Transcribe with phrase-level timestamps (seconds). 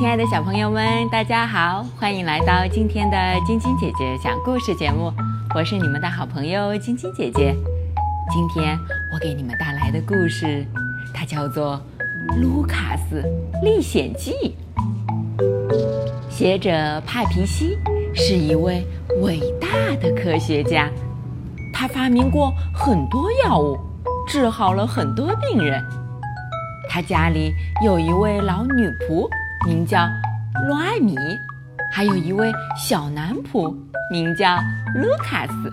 [0.00, 3.16] 亲爱的小朋友们，大家好，欢迎来到今天的
[3.46, 5.12] 晶晶姐姐讲故事节目。
[5.54, 7.54] 我是你们的好朋友晶晶姐姐。
[8.30, 8.78] 今天
[9.12, 10.66] 我给你们带来的故事，
[11.12, 11.78] 它叫做
[12.40, 13.22] 《卢卡斯
[13.62, 14.56] 历险记》。
[16.30, 17.76] 写者帕皮西
[18.14, 18.82] 是一位
[19.20, 19.68] 伟大
[20.00, 20.88] 的科学家，
[21.74, 23.78] 他发明过很多药物，
[24.26, 25.84] 治好了很多病人。
[26.88, 27.52] 他家里
[27.84, 29.28] 有一位老女仆，
[29.66, 30.08] 名叫
[30.66, 31.14] 罗艾米，
[31.92, 33.74] 还有一位小男仆，
[34.10, 34.56] 名叫
[34.94, 35.70] 卢卡斯。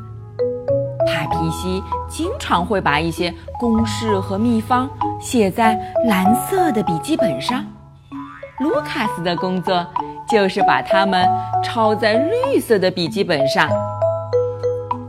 [1.07, 4.89] 帕皮西经常会把一些公式和秘方
[5.21, 7.65] 写在蓝色的笔记本上，
[8.59, 9.87] 卢卡斯的工作
[10.27, 11.25] 就是把它们
[11.63, 13.69] 抄在绿色的笔记本上。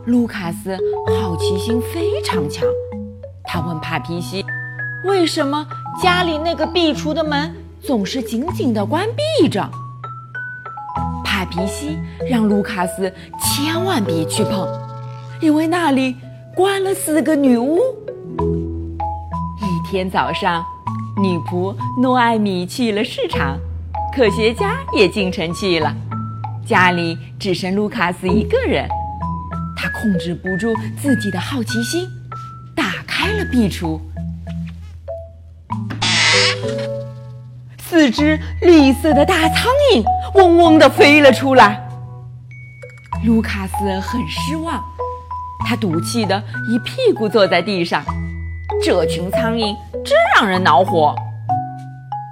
[0.07, 0.79] 卢卡斯
[1.21, 2.65] 好奇心非常强，
[3.45, 4.45] 他问帕皮西
[5.05, 5.67] ：“为什么
[6.01, 9.07] 家里那个壁橱的门总是紧紧地关
[9.41, 9.69] 闭着？”
[11.25, 11.99] 帕皮西
[12.29, 14.69] 让卢卡斯千万别去碰。
[15.41, 16.17] 因为那里
[16.57, 17.79] 关了四个女巫。
[19.61, 20.65] 一天早上，
[21.23, 23.57] 女仆诺艾米去了市场，
[24.13, 25.95] 科学家也进城去了，
[26.67, 28.89] 家里只剩卢卡斯一个人。
[29.77, 32.09] 他控制不住自己的好奇心，
[32.75, 34.01] 打开了壁橱，
[37.89, 41.83] 四只绿色的大苍蝇嗡嗡地飞了出来。
[43.25, 44.79] 卢卡斯很失望。
[45.67, 48.03] 他赌气的一屁股坐在地上，
[48.83, 51.15] 这群苍蝇真让人恼火。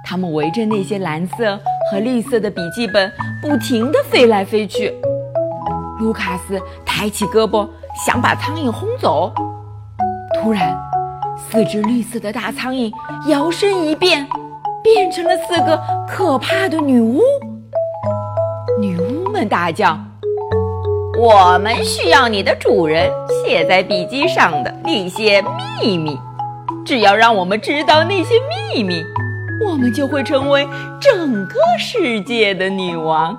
[0.05, 1.59] 它们围着那些蓝色
[1.91, 4.93] 和绿色的笔记本不停地飞来飞去。
[5.99, 7.67] 卢卡斯抬起胳膊
[8.05, 9.33] 想把苍蝇轰走，
[10.35, 10.77] 突然，
[11.35, 12.91] 四只绿色的大苍蝇
[13.27, 14.25] 摇身一变，
[14.93, 17.21] 变成了四个可怕的女巫。
[18.79, 19.97] 女巫们大叫。
[21.19, 25.43] 我们需要你的主人写在笔记上的那些
[25.81, 26.17] 秘密。
[26.85, 28.35] 只要让我们知道那些
[28.73, 29.03] 秘密，
[29.67, 30.65] 我们就会成为
[31.01, 33.37] 整个世界的女王。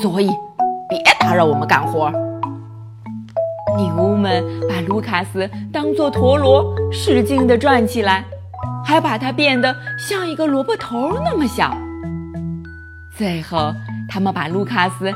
[0.00, 0.30] 所以，
[0.88, 2.10] 别打扰我们干活。
[3.76, 8.24] 女巫们把卢卡斯当作陀螺，使劲地转起来，
[8.84, 11.76] 还把它变得像一个萝卜头那么小。
[13.16, 13.72] 最后。
[14.08, 15.10] 他们把卢卡斯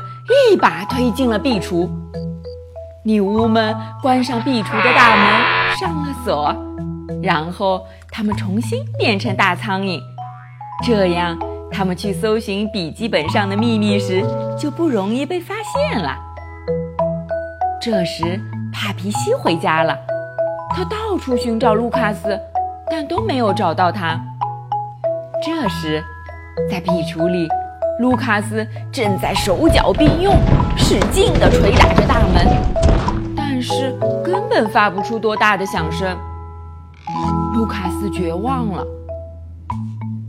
[0.51, 1.87] 一把推进了壁橱，
[3.03, 6.55] 女巫们关上壁橱的大门，上了锁，
[7.21, 10.01] 然后他们重新变成大苍蝇，
[10.83, 11.37] 这样
[11.69, 14.25] 他们去搜寻笔记本上的秘密时
[14.57, 16.17] 就不容易被发现了。
[17.79, 18.41] 这时，
[18.73, 19.95] 帕皮西回家了，
[20.73, 22.39] 他到处寻找卢卡斯，
[22.89, 24.19] 但都没有找到他。
[25.43, 26.03] 这时，
[26.69, 27.47] 在壁橱里。
[27.99, 30.35] 卢卡斯正在手脚并用，
[30.77, 32.47] 使劲地捶打着大门，
[33.35, 33.91] 但是
[34.23, 36.15] 根本发不出多大的响声。
[37.55, 38.85] 卢卡斯绝望了。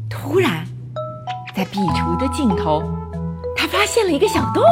[0.09, 0.65] 突然，
[1.55, 2.83] 在壁橱的尽头，
[3.55, 4.63] 他发现了一个小洞。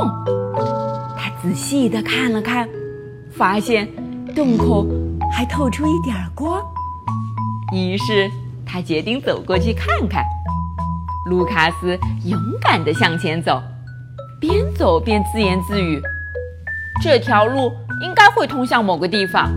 [1.19, 2.67] 他仔细地看了看，
[3.31, 3.87] 发现
[4.35, 4.87] 洞口
[5.31, 6.63] 还透出一点光。
[7.73, 8.31] 于是
[8.65, 10.25] 他决定走过去看看。
[11.29, 13.61] 卢卡斯勇敢地向前走，
[14.41, 16.01] 边走边自言自语
[17.03, 19.51] ：“这条路应该会通向某个地方。”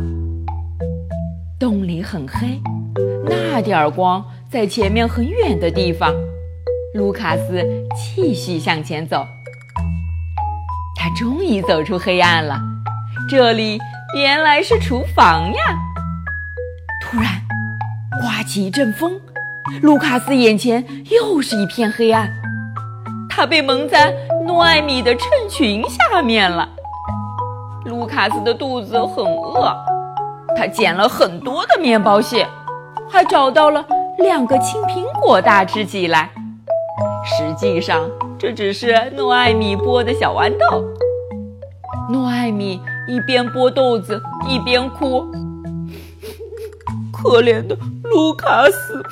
[1.60, 2.60] 洞里很黑，
[3.26, 6.12] 那点儿光在前面很远的地方。
[6.96, 9.28] 卢卡斯继续向前走，
[10.96, 12.60] 他终于走出黑暗了。
[13.30, 13.78] 这里
[14.16, 15.62] 原来是厨房呀！
[17.04, 17.30] 突然，
[18.40, 19.20] 刮起一阵风。
[19.82, 22.32] 卢卡斯眼前又是一片黑暗，
[23.30, 24.16] 他被蒙在
[24.48, 26.70] 诺艾米的衬裙下面了。
[27.84, 29.76] 卢卡斯的肚子很饿，
[30.56, 32.48] 他捡了很多的面包屑，
[33.10, 33.86] 还找到了
[34.20, 36.30] 两个青苹果大吃起来。
[37.26, 40.86] 实际上，这只是诺艾米剥的小豌豆。
[42.10, 45.30] 诺艾米一边剥豆子一边哭
[47.22, 49.04] ：“可怜的卢卡斯。”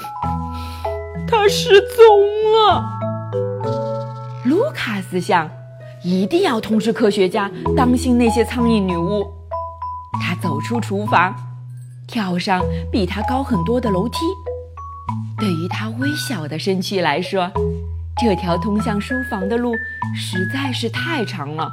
[1.28, 2.06] 他失踪
[2.54, 3.00] 了。
[4.46, 5.50] 卢卡斯想，
[6.04, 9.26] 一定要通知科学家，当心那些苍蝇女巫。
[10.22, 11.36] 他走出厨房，
[12.08, 14.20] 跳上比他高很多的楼梯。
[15.38, 17.52] 对于他微小的身躯来说，
[18.20, 19.74] 这条通向书房的路
[20.16, 21.70] 实在是太长了。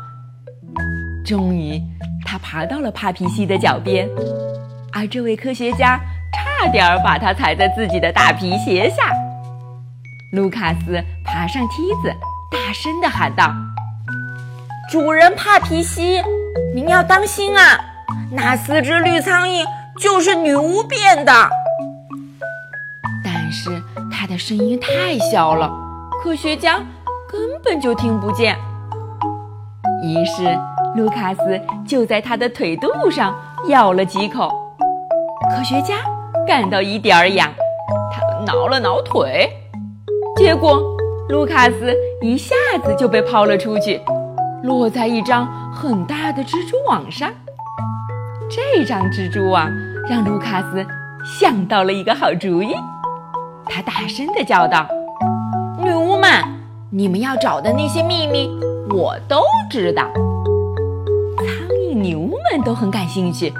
[1.24, 1.80] 终于，
[2.26, 4.08] 他爬到了帕皮西的脚边，
[4.92, 5.98] 而这位科学家
[6.60, 9.12] 差点把他踩在自己的大皮鞋下。
[10.32, 12.12] 卢卡斯爬上梯子，
[12.50, 13.52] 大声地喊道
[14.90, 16.22] ：“主人帕皮西，
[16.74, 17.78] 您要当心啊！
[18.30, 19.64] 那四只绿苍蝇
[19.98, 21.32] 就是女巫变的。”
[23.24, 23.70] 但是
[24.10, 25.70] 他的声音太小了，
[26.22, 26.78] 科学家
[27.30, 28.56] 根本就听不见。
[30.02, 30.58] 于是
[30.96, 33.34] 卢卡斯就在他的腿肚上
[33.68, 34.48] 咬了几口，
[35.50, 35.94] 科学家
[36.46, 37.50] 感到一点儿痒，
[38.12, 39.50] 他挠了挠腿，
[40.36, 40.78] 结果
[41.30, 42.54] 卢卡斯一下
[42.84, 44.00] 子就被抛了出去，
[44.62, 47.30] 落在一张很大的蜘蛛网上。
[48.50, 49.70] 这张蜘蛛网
[50.08, 50.84] 让卢卡斯
[51.40, 52.74] 想到了一个好主意。
[53.64, 54.86] 他大声地叫道
[55.82, 56.30] ：“女巫们，
[56.90, 58.50] 你们要找的那些秘密，
[58.90, 60.04] 我都知道。”
[61.40, 61.46] 苍
[61.88, 63.50] 蝇女巫们都很感兴趣，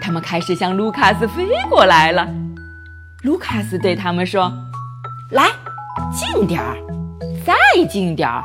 [0.00, 2.28] 他们开始向卢卡斯飞过来了。
[3.22, 4.52] 卢卡斯对他们说
[5.32, 5.48] ：“来，
[6.12, 6.76] 近点儿，
[7.44, 7.54] 再
[7.86, 8.42] 近点儿，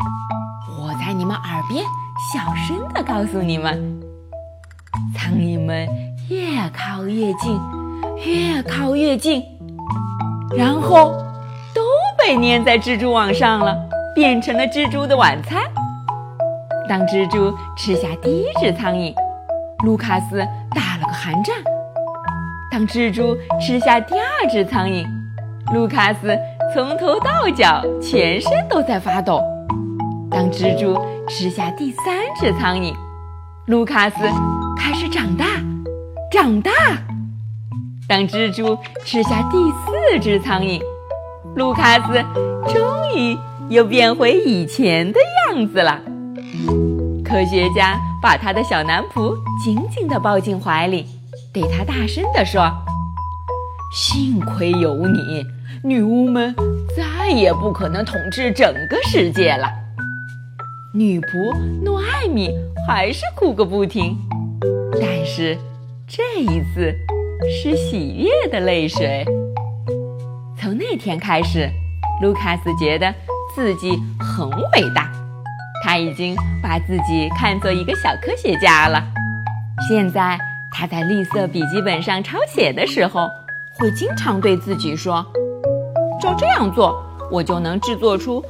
[0.79, 1.85] 我在你们耳边
[2.33, 3.99] 小声地告诉你们。”
[5.15, 5.87] 苍蝇们
[6.29, 7.59] 越靠越近，
[8.25, 9.43] 越靠越近。
[10.57, 11.13] 然后
[11.73, 11.81] 都
[12.17, 13.77] 被粘在蜘蛛网上了，
[14.13, 15.61] 变成了蜘蛛的晚餐。
[16.89, 19.13] 当蜘蛛吃下第一只苍蝇，
[19.85, 21.53] 卢卡斯打了寒战；
[22.71, 25.05] 当蜘蛛吃下第二只苍蝇，
[25.71, 26.35] 卢卡斯
[26.73, 29.39] 从头到脚全身都在发抖；
[30.31, 32.91] 当蜘蛛吃下第三只苍蝇，
[33.67, 34.15] 卢卡斯
[34.75, 35.45] 开始长大，
[36.31, 36.71] 长大。
[38.09, 38.75] 当蜘蛛
[39.05, 40.81] 吃下第四只苍蝇，
[41.55, 42.19] 卢卡斯
[42.73, 42.81] 终
[43.15, 43.37] 于
[43.69, 46.01] 又变回以前的样子了。
[47.23, 51.05] 科学家把他的小男仆紧紧地抱进怀里，
[51.53, 52.71] 对他大声地说
[53.93, 55.45] ：“幸亏有你，
[55.83, 56.55] 女巫们
[56.95, 59.67] 再也不可能统治整个世界了。”
[60.93, 61.53] 女仆
[61.83, 62.49] 诺艾米
[62.87, 64.17] 还是哭个不停，
[64.99, 65.57] 但是
[66.07, 66.95] 这一次。
[67.63, 69.25] 是喜悦的泪水。
[70.59, 71.67] 从那天开始，
[72.21, 73.11] 卢卡斯觉得
[73.55, 75.11] 自己很伟大，
[75.91, 76.33] 他已经
[76.63, 79.03] 把自己看作一个小科学家了。
[79.89, 80.39] 现在
[80.71, 83.29] 他在绿色笔记本上抄写的时候，
[83.73, 85.21] 会经常对自己说
[86.17, 88.41] ：“照这样做，我就能制作出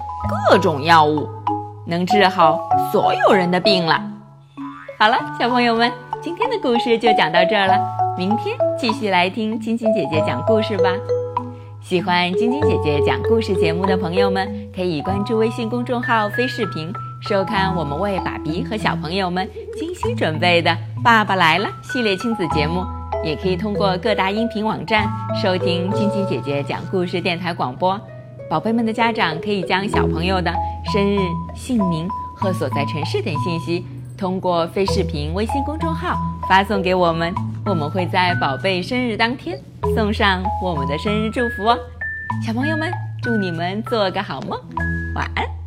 [0.48, 1.28] 各种药物，
[1.88, 2.60] 能治好
[2.92, 4.00] 所有人的病了。”
[5.00, 5.92] 好了，小朋友们，
[6.22, 7.76] 今天的故事就讲到这儿了。
[8.20, 10.92] 明天继续来听晶晶姐姐讲故事吧。
[11.82, 19.48] 喜欢晶晶姐姐讲故事节目的朋友们，可以关注微信公众号“飞视频”，收看我们为爸比和小朋友们
[19.78, 20.72] 精心准备的
[21.04, 22.84] 《爸爸来了》系列亲子节目。
[23.24, 25.08] 也可以通过各大音频网站
[25.40, 28.00] 收听晶晶姐姐讲故事电台广播。
[28.50, 30.52] 宝贝们的家长可以将小朋友的
[30.92, 31.20] 生日、
[31.56, 33.86] 姓名和所在城市等信息，
[34.18, 36.18] 通过飞视频微信公众号
[36.50, 37.32] 发送给我们。
[37.68, 39.56] 我们会在宝贝生日当天
[39.96, 41.78] 送上我们的生日祝福哦，
[42.44, 42.92] 小朋友们，
[43.22, 44.60] 祝你们做个好梦，
[45.14, 45.61] 晚安。